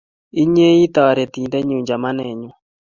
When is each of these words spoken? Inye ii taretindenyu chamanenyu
Inye 0.41 0.67
ii 0.79 0.87
taretindenyu 0.95 1.77
chamanenyu 1.87 2.49